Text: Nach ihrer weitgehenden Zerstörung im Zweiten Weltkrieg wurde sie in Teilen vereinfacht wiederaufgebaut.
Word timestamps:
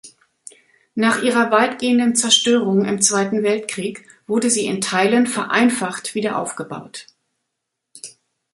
Nach 0.95 1.21
ihrer 1.21 1.51
weitgehenden 1.51 2.15
Zerstörung 2.15 2.85
im 2.85 3.03
Zweiten 3.03 3.43
Weltkrieg 3.43 4.07
wurde 4.25 4.49
sie 4.49 4.65
in 4.65 4.81
Teilen 4.81 5.27
vereinfacht 5.27 6.15
wiederaufgebaut. 6.15 7.05